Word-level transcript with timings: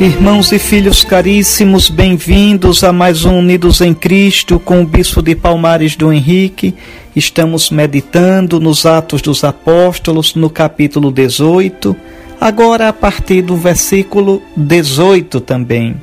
Irmãos 0.00 0.50
e 0.50 0.58
filhos 0.58 1.04
caríssimos, 1.04 1.88
bem-vindos 1.88 2.82
a 2.82 2.92
mais 2.92 3.24
um 3.24 3.38
Unidos 3.38 3.80
em 3.80 3.94
Cristo 3.94 4.58
com 4.58 4.82
o 4.82 4.86
Bispo 4.86 5.22
de 5.22 5.36
Palmares 5.36 5.94
do 5.94 6.12
Henrique. 6.12 6.74
Estamos 7.14 7.70
meditando 7.70 8.58
nos 8.58 8.84
Atos 8.84 9.22
dos 9.22 9.44
Apóstolos, 9.44 10.34
no 10.34 10.50
capítulo 10.50 11.12
18, 11.12 11.94
agora 12.40 12.88
a 12.88 12.92
partir 12.92 13.42
do 13.42 13.56
versículo 13.56 14.42
18 14.56 15.40
também. 15.40 15.94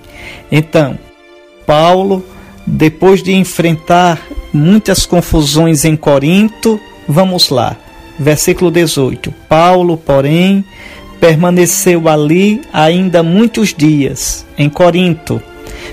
Então, 0.49 0.97
Paulo, 1.67 2.25
depois 2.65 3.21
de 3.21 3.33
enfrentar 3.33 4.21
muitas 4.53 5.05
confusões 5.05 5.83
em 5.83 5.97
Corinto, 5.97 6.79
vamos 7.07 7.49
lá. 7.49 7.75
Versículo 8.17 8.71
18: 8.71 9.33
Paulo, 9.49 9.97
porém, 9.97 10.63
permaneceu 11.21 12.09
ali 12.09 12.61
ainda 12.73 13.21
muitos 13.21 13.75
dias, 13.75 14.43
em 14.57 14.67
Corinto. 14.67 15.39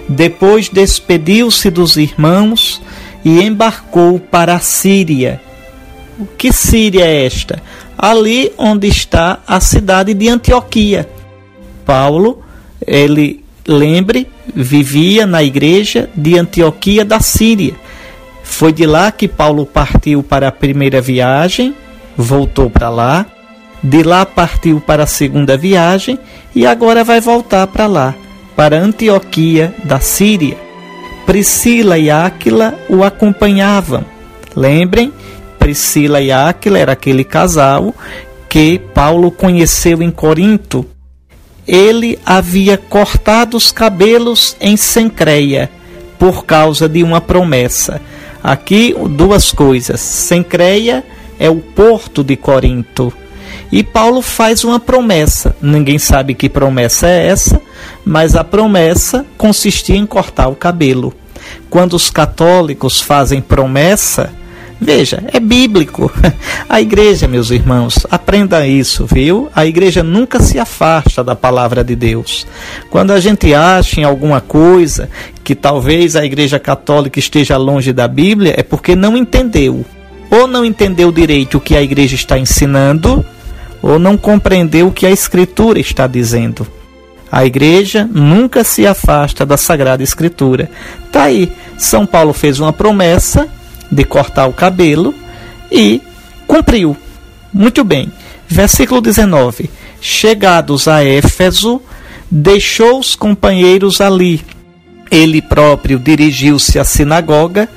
Depois 0.08 0.70
despediu-se 0.70 1.70
dos 1.70 1.98
irmãos 1.98 2.80
e 3.22 3.42
embarcou 3.42 4.18
para 4.18 4.54
a 4.54 4.58
Síria. 4.58 5.38
O 6.18 6.24
que 6.24 6.50
Síria 6.50 7.04
é 7.04 7.26
esta? 7.26 7.62
Ali 7.96 8.52
onde 8.56 8.88
está 8.88 9.40
a 9.46 9.60
cidade 9.60 10.14
de 10.14 10.30
Antioquia. 10.30 11.06
Paulo, 11.84 12.42
ele, 12.86 13.44
lembre, 13.66 14.26
vivia 14.54 15.26
na 15.26 15.42
igreja 15.42 16.08
de 16.14 16.38
Antioquia 16.38 17.04
da 17.04 17.20
Síria. 17.20 17.74
Foi 18.42 18.72
de 18.72 18.86
lá 18.86 19.12
que 19.12 19.28
Paulo 19.28 19.66
partiu 19.66 20.22
para 20.22 20.48
a 20.48 20.52
primeira 20.52 21.02
viagem, 21.02 21.74
voltou 22.16 22.70
para 22.70 22.88
lá 22.88 23.26
de 23.82 24.02
lá 24.02 24.26
partiu 24.26 24.80
para 24.80 25.04
a 25.04 25.06
segunda 25.06 25.56
viagem 25.56 26.18
e 26.54 26.66
agora 26.66 27.04
vai 27.04 27.20
voltar 27.20 27.66
para 27.66 27.86
lá, 27.86 28.14
para 28.56 28.78
Antioquia 28.78 29.74
da 29.84 30.00
Síria. 30.00 30.56
Priscila 31.24 31.98
e 31.98 32.10
Áquila 32.10 32.74
o 32.88 33.04
acompanhavam. 33.04 34.04
Lembrem, 34.56 35.12
Priscila 35.58 36.20
e 36.20 36.32
Áquila 36.32 36.78
era 36.78 36.92
aquele 36.92 37.22
casal 37.22 37.94
que 38.48 38.80
Paulo 38.94 39.30
conheceu 39.30 40.02
em 40.02 40.10
Corinto. 40.10 40.86
Ele 41.66 42.18
havia 42.24 42.78
cortado 42.78 43.56
os 43.56 43.70
cabelos 43.70 44.56
em 44.58 44.76
Sencreia 44.76 45.70
por 46.18 46.46
causa 46.46 46.88
de 46.88 47.02
uma 47.02 47.20
promessa. 47.20 48.00
Aqui 48.42 48.94
duas 49.10 49.52
coisas. 49.52 50.00
Sencreia 50.00 51.04
é 51.38 51.50
o 51.50 51.56
porto 51.56 52.24
de 52.24 52.36
Corinto 52.36 53.12
e 53.70 53.82
Paulo 53.82 54.22
faz 54.22 54.64
uma 54.64 54.80
promessa. 54.80 55.54
Ninguém 55.60 55.98
sabe 55.98 56.34
que 56.34 56.48
promessa 56.48 57.06
é 57.06 57.26
essa, 57.26 57.60
mas 58.04 58.34
a 58.34 58.42
promessa 58.42 59.26
consistia 59.36 59.96
em 59.96 60.06
cortar 60.06 60.48
o 60.48 60.56
cabelo. 60.56 61.12
Quando 61.70 61.94
os 61.94 62.10
católicos 62.10 63.00
fazem 63.00 63.40
promessa, 63.40 64.32
Veja, 64.80 65.24
é 65.32 65.40
bíblico. 65.40 66.10
A 66.68 66.80
igreja, 66.80 67.26
meus 67.26 67.50
irmãos, 67.50 68.06
aprenda 68.10 68.66
isso, 68.66 69.06
viu? 69.06 69.48
A 69.54 69.66
igreja 69.66 70.02
nunca 70.02 70.40
se 70.40 70.58
afasta 70.58 71.24
da 71.24 71.34
palavra 71.34 71.82
de 71.82 71.96
Deus. 71.96 72.46
Quando 72.88 73.10
a 73.10 73.18
gente 73.18 73.52
acha 73.52 74.00
em 74.00 74.04
alguma 74.04 74.40
coisa 74.40 75.10
que 75.42 75.54
talvez 75.54 76.14
a 76.14 76.24
igreja 76.24 76.58
católica 76.60 77.18
esteja 77.18 77.56
longe 77.56 77.92
da 77.92 78.06
Bíblia, 78.06 78.54
é 78.56 78.62
porque 78.62 78.94
não 78.94 79.16
entendeu. 79.16 79.84
Ou 80.30 80.46
não 80.46 80.64
entendeu 80.64 81.10
direito 81.10 81.58
o 81.58 81.60
que 81.60 81.74
a 81.74 81.82
igreja 81.82 82.14
está 82.14 82.38
ensinando, 82.38 83.24
ou 83.88 83.98
não 83.98 84.18
compreendeu 84.18 84.88
o 84.88 84.92
que 84.92 85.06
a 85.06 85.10
Escritura 85.10 85.80
está 85.80 86.06
dizendo. 86.06 86.66
A 87.32 87.44
igreja 87.46 88.08
nunca 88.12 88.62
se 88.62 88.86
afasta 88.86 89.46
da 89.46 89.56
Sagrada 89.56 90.02
Escritura. 90.02 90.70
Tá 91.10 91.24
aí, 91.24 91.50
São 91.76 92.06
Paulo 92.06 92.32
fez 92.34 92.60
uma 92.60 92.72
promessa 92.72 93.48
de 93.90 94.04
cortar 94.04 94.46
o 94.46 94.52
cabelo 94.52 95.14
e 95.72 96.02
cumpriu. 96.46 96.96
Muito 97.52 97.82
bem. 97.82 98.12
Versículo 98.46 99.00
19. 99.00 99.70
Chegados 100.00 100.86
a 100.86 101.02
Éfeso, 101.04 101.80
deixou 102.30 102.98
os 102.98 103.16
companheiros 103.16 104.00
ali. 104.00 104.42
Ele 105.10 105.40
próprio 105.40 105.98
dirigiu-se 105.98 106.78
à 106.78 106.84
sinagoga, 106.84 107.68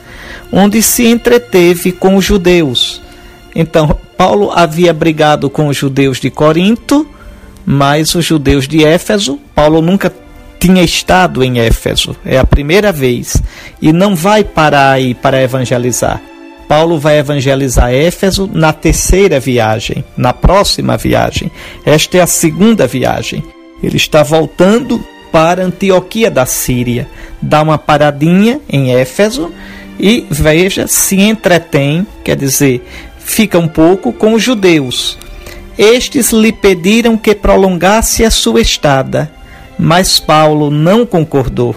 onde 0.51 0.81
se 0.81 1.05
entreteve 1.05 1.93
com 1.93 2.15
os 2.15 2.25
judeus. 2.25 3.01
Então, 3.55 3.97
Paulo 4.17 4.51
havia 4.51 4.93
brigado 4.93 5.49
com 5.49 5.67
os 5.67 5.77
judeus 5.77 6.19
de 6.19 6.29
Corinto, 6.29 7.07
mas 7.65 8.15
os 8.15 8.25
judeus 8.25 8.67
de 8.67 8.83
Éfeso, 8.83 9.39
Paulo 9.53 9.81
nunca 9.81 10.13
tinha 10.59 10.83
estado 10.83 11.43
em 11.43 11.59
Éfeso, 11.59 12.15
é 12.23 12.37
a 12.37 12.45
primeira 12.45 12.91
vez, 12.91 13.41
e 13.81 13.91
não 13.91 14.15
vai 14.15 14.43
parar 14.43 14.91
aí 14.91 15.13
para 15.13 15.41
evangelizar. 15.41 16.21
Paulo 16.67 16.97
vai 16.97 17.17
evangelizar 17.17 17.91
Éfeso 17.91 18.49
na 18.53 18.71
terceira 18.71 19.39
viagem, 19.39 20.05
na 20.15 20.31
próxima 20.31 20.95
viagem. 20.95 21.51
Esta 21.85 22.19
é 22.19 22.21
a 22.21 22.27
segunda 22.27 22.87
viagem. 22.87 23.43
Ele 23.83 23.97
está 23.97 24.23
voltando 24.23 25.03
para 25.31 25.65
Antioquia 25.65 26.31
da 26.31 26.45
Síria, 26.45 27.09
dá 27.41 27.61
uma 27.61 27.77
paradinha 27.77 28.61
em 28.69 28.93
Éfeso 28.95 29.51
e 29.99 30.25
veja, 30.29 30.87
se 30.87 31.19
entretém, 31.19 32.07
quer 32.23 32.35
dizer, 32.35 32.81
fica 33.23 33.57
um 33.57 33.67
pouco 33.67 34.11
com 34.11 34.33
os 34.33 34.43
judeus. 34.43 35.17
Estes 35.77 36.31
lhe 36.31 36.51
pediram 36.51 37.17
que 37.17 37.33
prolongasse 37.33 38.23
a 38.23 38.31
sua 38.31 38.61
estada, 38.61 39.31
mas 39.79 40.19
Paulo 40.19 40.69
não 40.69 41.05
concordou. 41.05 41.75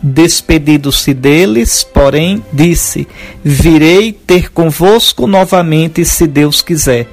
Despedido-se 0.00 1.12
deles, 1.12 1.82
porém, 1.82 2.44
disse: 2.52 3.08
Virei 3.42 4.12
ter 4.12 4.52
convosco 4.52 5.26
novamente, 5.26 6.04
se 6.04 6.26
Deus 6.26 6.62
quiser. 6.62 7.08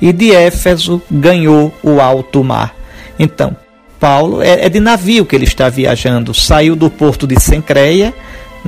E 0.00 0.12
de 0.12 0.34
Éfeso 0.34 1.02
ganhou 1.10 1.72
o 1.82 2.00
alto 2.00 2.42
mar. 2.42 2.74
Então, 3.18 3.54
Paulo 4.00 4.40
é, 4.42 4.66
é 4.66 4.68
de 4.68 4.80
navio 4.80 5.26
que 5.26 5.36
ele 5.36 5.44
está 5.44 5.68
viajando. 5.68 6.32
Saiu 6.32 6.74
do 6.74 6.88
porto 6.88 7.26
de 7.26 7.38
Sencreia, 7.38 8.14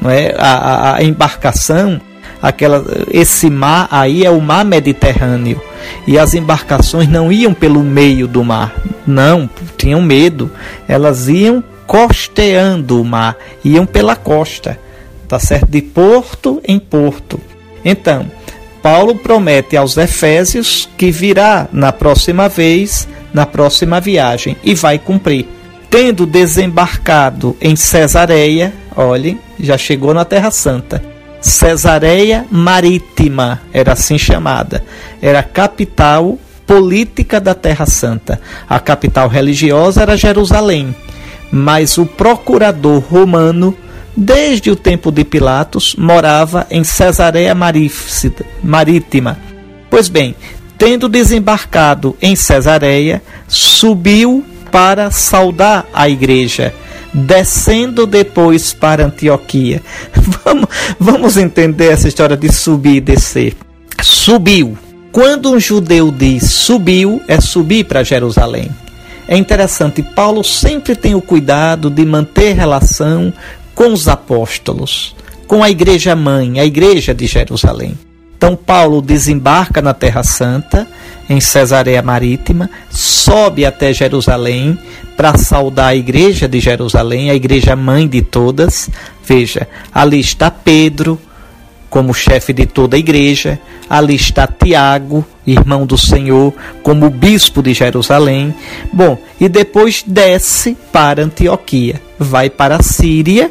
não 0.00 0.10
é? 0.10 0.34
a, 0.36 0.52
a, 0.52 0.96
a 0.96 1.02
embarcação 1.02 2.00
aquela 2.40 2.84
esse 3.10 3.50
mar 3.50 3.88
aí 3.90 4.24
é 4.24 4.30
o 4.30 4.40
mar 4.40 4.64
Mediterrâneo 4.64 5.60
e 6.06 6.18
as 6.18 6.34
embarcações 6.34 7.08
não 7.08 7.32
iam 7.32 7.52
pelo 7.52 7.82
meio 7.82 8.26
do 8.26 8.44
mar, 8.44 8.74
não, 9.06 9.48
tinham 9.76 10.02
medo, 10.02 10.50
elas 10.88 11.28
iam 11.28 11.62
costeando 11.86 13.00
o 13.00 13.04
mar, 13.04 13.36
iam 13.64 13.86
pela 13.86 14.16
costa, 14.16 14.78
tá 15.28 15.38
certo? 15.38 15.68
De 15.68 15.80
porto 15.80 16.60
em 16.66 16.78
porto. 16.78 17.40
Então, 17.84 18.26
Paulo 18.82 19.16
promete 19.16 19.76
aos 19.76 19.96
Efésios 19.96 20.88
que 20.96 21.10
virá 21.10 21.68
na 21.72 21.92
próxima 21.92 22.48
vez, 22.48 23.08
na 23.32 23.46
próxima 23.46 24.00
viagem, 24.00 24.56
e 24.62 24.74
vai 24.74 24.98
cumprir. 24.98 25.46
Tendo 25.88 26.26
desembarcado 26.26 27.56
em 27.60 27.76
Cesareia, 27.76 28.72
olhem, 28.96 29.38
já 29.58 29.78
chegou 29.78 30.12
na 30.12 30.24
Terra 30.24 30.50
Santa 30.50 31.15
Cesareia 31.40 32.46
Marítima, 32.50 33.60
era 33.72 33.92
assim 33.92 34.18
chamada. 34.18 34.84
Era 35.20 35.40
a 35.40 35.42
capital 35.42 36.38
política 36.66 37.40
da 37.40 37.54
Terra 37.54 37.86
Santa. 37.86 38.40
A 38.68 38.80
capital 38.80 39.28
religiosa 39.28 40.02
era 40.02 40.16
Jerusalém, 40.16 40.94
mas 41.50 41.96
o 41.96 42.04
procurador 42.04 42.98
romano, 43.00 43.76
desde 44.16 44.70
o 44.70 44.76
tempo 44.76 45.12
de 45.12 45.24
Pilatos, 45.24 45.94
morava 45.96 46.66
em 46.70 46.82
Cesareia 46.82 47.54
Marítima. 48.62 49.38
Pois 49.88 50.08
bem, 50.08 50.34
tendo 50.76 51.08
desembarcado 51.08 52.16
em 52.20 52.34
Cesareia, 52.34 53.22
subiu 53.46 54.44
para 54.72 55.10
saudar 55.10 55.86
a 55.94 56.08
igreja 56.08 56.74
descendo 57.12 58.06
depois 58.06 58.72
para 58.72 59.06
Antioquia. 59.06 59.82
Vamos, 60.44 60.68
vamos 60.98 61.36
entender 61.36 61.92
essa 61.92 62.08
história 62.08 62.36
de 62.36 62.52
subir 62.52 62.96
e 62.96 63.00
descer. 63.00 63.56
Subiu. 64.02 64.78
Quando 65.10 65.50
um 65.50 65.58
judeu 65.58 66.12
diz 66.12 66.50
subiu, 66.52 67.22
é 67.26 67.40
subir 67.40 67.84
para 67.84 68.04
Jerusalém. 68.04 68.70
É 69.26 69.36
interessante, 69.36 70.02
Paulo 70.02 70.44
sempre 70.44 70.94
tem 70.94 71.14
o 71.14 71.22
cuidado 71.22 71.90
de 71.90 72.04
manter 72.04 72.54
relação 72.54 73.32
com 73.74 73.92
os 73.92 74.06
apóstolos, 74.06 75.16
com 75.46 75.62
a 75.62 75.70
igreja 75.70 76.14
mãe, 76.14 76.60
a 76.60 76.64
igreja 76.64 77.12
de 77.12 77.26
Jerusalém. 77.26 77.98
Então 78.36 78.54
Paulo 78.54 79.02
desembarca 79.02 79.82
na 79.82 79.94
Terra 79.94 80.22
Santa, 80.22 80.86
em 81.28 81.40
Cesareia 81.40 82.02
Marítima, 82.02 82.70
sobe 82.90 83.64
até 83.64 83.92
Jerusalém 83.92 84.78
para 85.16 85.36
saudar 85.38 85.88
a 85.88 85.96
igreja 85.96 86.46
de 86.46 86.60
Jerusalém, 86.60 87.30
a 87.30 87.34
igreja 87.34 87.74
mãe 87.74 88.06
de 88.06 88.20
todas. 88.20 88.90
Veja, 89.24 89.66
ali 89.92 90.20
está 90.20 90.50
Pedro 90.50 91.18
como 91.88 92.12
chefe 92.12 92.52
de 92.52 92.66
toda 92.66 92.96
a 92.96 92.98
igreja. 92.98 93.58
Ali 93.88 94.14
está 94.14 94.46
Tiago, 94.46 95.24
irmão 95.46 95.86
do 95.86 95.96
Senhor, 95.96 96.52
como 96.82 97.08
bispo 97.08 97.62
de 97.62 97.72
Jerusalém. 97.72 98.54
Bom, 98.92 99.18
e 99.40 99.48
depois 99.48 100.04
desce 100.06 100.76
para 100.92 101.22
Antioquia, 101.22 102.02
vai 102.18 102.50
para 102.50 102.76
a 102.76 102.82
Síria, 102.82 103.50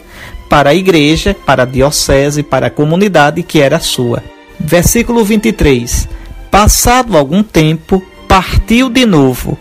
para 0.49 0.69
a 0.69 0.75
igreja, 0.75 1.35
para 1.45 1.63
a 1.63 1.65
diocese, 1.65 2.43
para 2.43 2.67
a 2.67 2.71
comunidade 2.71 3.41
que 3.41 3.59
era 3.59 3.79
sua. 3.79 4.21
Versículo 4.59 5.23
23. 5.23 6.07
Passado 6.51 7.17
algum 7.17 7.41
tempo, 7.41 8.03
partiu 8.27 8.89
de 8.89 9.05
novo 9.05 9.57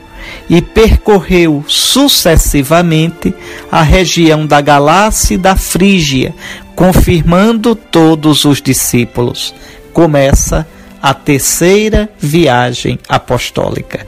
e 0.49 0.61
percorreu 0.61 1.65
sucessivamente 1.67 3.35
a 3.71 3.83
região 3.83 4.47
da 4.47 4.61
Galácia 4.61 5.35
e 5.35 5.39
da 5.39 5.57
Frígia, 5.57 6.35
confirmando 6.75 7.75
todos 7.75 8.45
os 8.45 8.61
discípulos. 8.61 9.55
Começa 9.93 10.67
a 11.01 11.15
terceira 11.15 12.09
viagem 12.19 12.99
apostólica. 13.09 14.07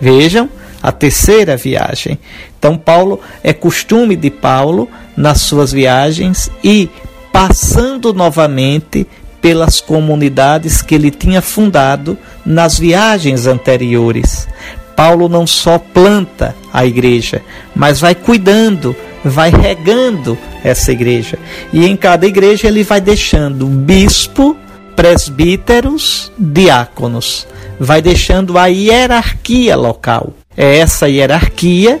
Vejam, 0.00 0.48
a 0.82 0.92
terceira 0.92 1.56
viagem. 1.56 2.18
Então, 2.58 2.76
Paulo 2.76 3.20
é 3.42 3.52
costume 3.52 4.14
de 4.14 4.30
Paulo 4.30 4.88
nas 5.16 5.40
suas 5.40 5.72
viagens 5.72 6.50
e 6.62 6.88
passando 7.32 8.12
novamente 8.14 9.06
pelas 9.40 9.80
comunidades 9.80 10.82
que 10.82 10.94
ele 10.94 11.10
tinha 11.10 11.42
fundado 11.42 12.16
nas 12.44 12.78
viagens 12.78 13.46
anteriores. 13.46 14.48
Paulo 14.96 15.28
não 15.28 15.46
só 15.46 15.78
planta 15.78 16.56
a 16.72 16.86
igreja, 16.86 17.42
mas 17.74 18.00
vai 18.00 18.14
cuidando, 18.14 18.96
vai 19.22 19.50
regando 19.50 20.36
essa 20.64 20.90
igreja. 20.90 21.38
E 21.72 21.86
em 21.86 21.96
cada 21.96 22.26
igreja 22.26 22.66
ele 22.66 22.82
vai 22.82 23.00
deixando 23.00 23.66
bispo, 23.66 24.56
presbíteros, 24.96 26.32
diáconos, 26.38 27.46
vai 27.78 28.00
deixando 28.00 28.56
a 28.56 28.66
hierarquia 28.66 29.76
local. 29.76 30.32
É 30.56 30.78
essa 30.78 31.06
hierarquia 31.06 32.00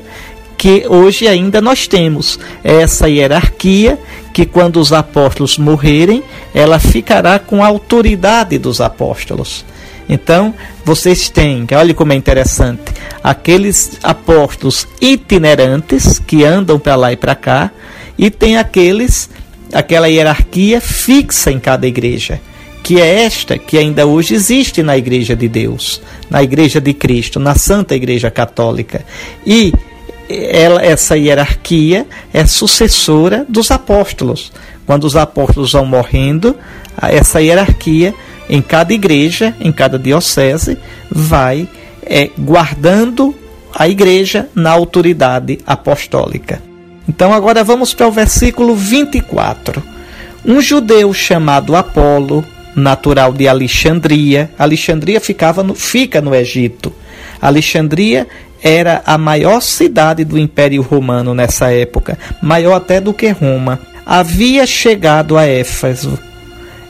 que 0.56 0.86
hoje 0.88 1.28
ainda 1.28 1.60
nós 1.60 1.86
temos. 1.86 2.38
É 2.64 2.80
essa 2.80 3.08
hierarquia 3.08 3.98
que 4.32 4.46
quando 4.46 4.80
os 4.80 4.92
apóstolos 4.92 5.58
morrerem, 5.58 6.22
ela 6.54 6.78
ficará 6.78 7.38
com 7.38 7.62
a 7.62 7.66
autoridade 7.66 8.58
dos 8.58 8.80
apóstolos. 8.80 9.64
Então, 10.08 10.54
vocês 10.84 11.28
têm, 11.28 11.66
olha 11.72 11.92
como 11.94 12.12
é 12.12 12.16
interessante, 12.16 12.82
aqueles 13.22 13.98
apóstolos 14.02 14.86
itinerantes 15.00 16.18
que 16.18 16.44
andam 16.44 16.78
para 16.78 16.94
lá 16.94 17.12
e 17.12 17.16
para 17.16 17.34
cá, 17.34 17.70
e 18.16 18.30
tem 18.30 18.56
aqueles, 18.56 19.28
aquela 19.72 20.08
hierarquia 20.08 20.80
fixa 20.80 21.50
em 21.50 21.58
cada 21.58 21.86
igreja, 21.86 22.40
que 22.82 23.00
é 23.00 23.24
esta 23.24 23.58
que 23.58 23.76
ainda 23.76 24.06
hoje 24.06 24.34
existe 24.34 24.82
na 24.82 24.96
igreja 24.96 25.34
de 25.34 25.48
Deus, 25.48 26.00
na 26.30 26.42
igreja 26.42 26.80
de 26.80 26.94
Cristo, 26.94 27.40
na 27.40 27.56
Santa 27.56 27.96
Igreja 27.96 28.30
Católica. 28.30 29.04
E 29.44 29.72
ela, 30.28 30.84
essa 30.84 31.16
hierarquia 31.16 32.06
é 32.32 32.46
sucessora 32.46 33.44
dos 33.48 33.72
apóstolos. 33.72 34.52
Quando 34.86 35.02
os 35.02 35.16
apóstolos 35.16 35.72
vão 35.72 35.84
morrendo, 35.84 36.56
essa 37.02 37.40
hierarquia 37.40 38.14
em 38.48 38.62
cada 38.62 38.92
igreja, 38.92 39.54
em 39.60 39.72
cada 39.72 39.98
diocese, 39.98 40.78
vai 41.10 41.68
é, 42.02 42.30
guardando 42.38 43.34
a 43.74 43.88
igreja 43.88 44.48
na 44.54 44.70
autoridade 44.70 45.58
apostólica. 45.66 46.62
Então 47.08 47.32
agora 47.32 47.62
vamos 47.62 47.92
para 47.92 48.06
o 48.06 48.12
versículo 48.12 48.74
24. 48.74 49.82
Um 50.44 50.60
judeu 50.60 51.12
chamado 51.12 51.76
Apolo, 51.76 52.44
natural 52.74 53.32
de 53.32 53.48
Alexandria, 53.48 54.50
Alexandria 54.58 55.20
ficava 55.20 55.62
no, 55.62 55.74
fica 55.74 56.20
no 56.20 56.34
Egito. 56.34 56.92
Alexandria 57.40 58.26
era 58.62 59.02
a 59.04 59.18
maior 59.18 59.60
cidade 59.60 60.24
do 60.24 60.38
Império 60.38 60.82
Romano 60.82 61.34
nessa 61.34 61.72
época, 61.72 62.18
maior 62.42 62.74
até 62.74 63.00
do 63.00 63.12
que 63.12 63.28
Roma. 63.28 63.80
Havia 64.04 64.66
chegado 64.66 65.36
a 65.36 65.46
Éfeso 65.46 66.18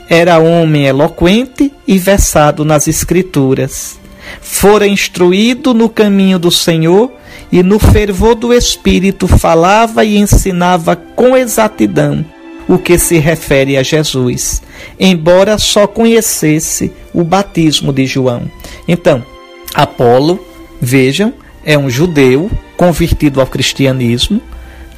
era 0.09 0.39
homem 0.39 0.87
eloquente 0.87 1.73
e 1.87 1.99
versado 1.99 2.65
nas 2.65 2.87
Escrituras. 2.89 3.99
Fora 4.41 4.87
instruído 4.87 5.73
no 5.73 5.89
caminho 5.89 6.39
do 6.39 6.51
Senhor 6.51 7.13
e 7.51 7.63
no 7.63 7.79
fervor 7.79 8.35
do 8.35 8.53
Espírito 8.53 9.29
falava 9.29 10.05
e 10.05 10.17
ensinava 10.17 10.97
com 10.97 11.37
exatidão 11.37 12.25
o 12.69 12.79
que 12.79 12.99
se 12.99 13.19
refere 13.19 13.77
a 13.77 13.83
Jesus, 13.83 14.61
embora 14.99 15.57
só 15.57 15.87
conhecesse 15.87 16.93
o 17.15 17.23
batismo 17.23 17.93
de 17.93 18.07
João. 18.07 18.51
Então, 18.89 19.25
Apolo, 19.73 20.45
vejam, 20.81 21.33
é 21.65 21.79
um 21.79 21.89
judeu 21.89 22.51
convertido 22.77 23.41
ao 23.41 23.47
cristianismo 23.47 24.41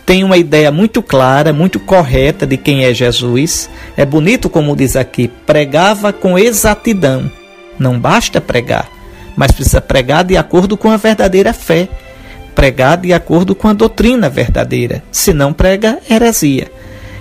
tem 0.09 0.25
uma 0.25 0.39
ideia 0.39 0.73
muito 0.73 1.03
clara, 1.03 1.53
muito 1.53 1.79
correta 1.79 2.47
de 2.47 2.57
quem 2.57 2.83
é 2.87 2.95
Jesus. 2.95 3.69
É 3.95 4.07
bonito 4.07 4.49
como 4.49 4.75
diz 4.75 4.97
aqui, 4.97 5.29
pregava 5.29 6.15
com 6.15 6.39
exatidão. 6.39 7.31
Não 7.79 8.01
basta 8.01 8.41
pregar, 8.41 8.89
mas 9.37 9.53
precisa 9.53 9.83
pregar 9.83 10.25
de 10.25 10.35
acordo 10.39 10.79
com 10.79 10.91
a 10.91 10.97
verdadeira 10.97 11.53
fé, 11.53 11.91
pregar 12.55 12.97
de 12.97 13.13
acordo 13.13 13.55
com 13.55 13.69
a 13.69 13.75
doutrina 13.75 14.31
verdadeira. 14.31 15.03
Se 15.13 15.35
não 15.35 15.53
prega, 15.53 15.99
heresia. 16.11 16.73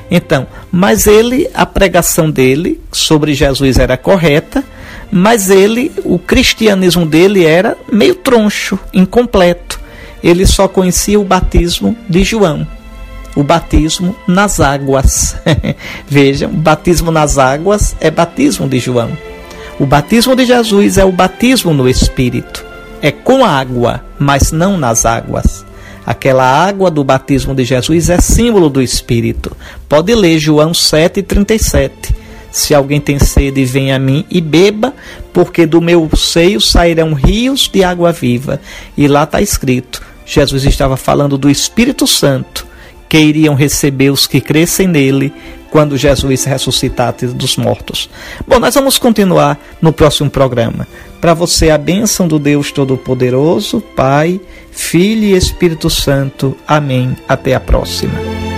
Então, 0.09 0.47
mas 0.71 1.07
ele, 1.07 1.49
a 1.53 1.65
pregação 1.65 2.31
dele 2.31 2.79
sobre 2.93 3.33
Jesus 3.33 3.77
era 3.77 3.97
correta, 3.97 4.63
mas 5.11 5.49
ele, 5.49 5.91
o 6.05 6.17
cristianismo 6.17 7.05
dele 7.05 7.43
era 7.43 7.75
meio 7.91 8.15
troncho, 8.15 8.79
incompleto. 8.93 9.77
Ele 10.23 10.45
só 10.45 10.69
conhecia 10.69 11.19
o 11.19 11.25
batismo 11.25 11.93
de 12.07 12.23
João 12.23 12.76
o 13.37 13.43
batismo 13.43 14.15
nas 14.27 14.59
águas. 14.59 15.35
Vejam, 16.09 16.49
batismo 16.49 17.11
nas 17.11 17.37
águas 17.37 17.95
é 18.01 18.09
batismo 18.09 18.67
de 18.67 18.79
João. 18.79 19.15
O 19.79 19.85
batismo 19.85 20.35
de 20.35 20.43
Jesus 20.43 20.97
é 20.97 21.05
o 21.05 21.11
batismo 21.11 21.71
no 21.71 21.87
Espírito. 21.87 22.65
É 22.99 23.11
com 23.11 23.45
água, 23.45 24.03
mas 24.17 24.51
não 24.51 24.75
nas 24.75 25.05
águas. 25.05 25.63
Aquela 26.03 26.43
água 26.43 26.89
do 26.89 27.03
batismo 27.03 27.53
de 27.53 27.63
Jesus 27.63 28.09
é 28.09 28.19
símbolo 28.19 28.71
do 28.71 28.81
Espírito. 28.81 29.55
Pode 29.87 30.15
ler 30.15 30.39
João 30.39 30.71
7,37. 30.71 31.91
Se 32.49 32.73
alguém 32.73 32.99
tem 32.99 33.19
sede, 33.19 33.63
venha 33.65 33.97
a 33.97 33.99
mim 33.99 34.25
e 34.31 34.41
beba, 34.41 34.95
porque 35.31 35.67
do 35.67 35.79
meu 35.79 36.09
seio 36.17 36.59
sairão 36.59 37.13
rios 37.13 37.69
de 37.71 37.83
água 37.83 38.11
viva. 38.11 38.59
E 38.97 39.07
lá 39.07 39.25
está 39.25 39.43
escrito: 39.43 40.01
Jesus 40.25 40.65
estava 40.65 40.97
falando 40.97 41.37
do 41.37 41.51
Espírito 41.51 42.07
Santo 42.07 42.65
que 43.09 43.17
iriam 43.17 43.55
receber 43.55 44.09
os 44.09 44.27
que 44.27 44.41
crescem 44.41 44.87
nele 44.87 45.33
quando 45.69 45.97
Jesus 45.97 46.45
ressuscitasse 46.45 47.27
dos 47.27 47.57
mortos. 47.57 48.09
Bom, 48.47 48.59
nós 48.59 48.75
vamos 48.75 48.97
continuar 48.97 49.59
no 49.81 49.91
próximo 49.91 50.29
programa. 50.29 50.87
Para 51.19 51.33
você, 51.33 51.69
a 51.69 51.77
bênção 51.77 52.27
do 52.27 52.39
Deus 52.39 52.71
Todo-Poderoso, 52.71 53.81
Pai, 53.95 54.39
Filho 54.71 55.23
e 55.23 55.35
Espírito 55.35 55.89
Santo. 55.89 56.55
Amém. 56.67 57.15
Até 57.27 57.55
a 57.55 57.59
próxima. 57.59 58.56